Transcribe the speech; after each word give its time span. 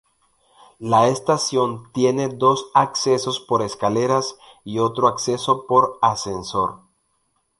La 0.79 1.09
estación 1.09 1.91
tiene 1.91 2.27
dos 2.27 2.71
accesos 2.73 3.39
por 3.39 3.61
escaleras 3.61 4.35
y 4.63 4.79
otro 4.79 5.07
acceso 5.07 5.67
por 5.67 5.99
ascensor. 6.01 6.79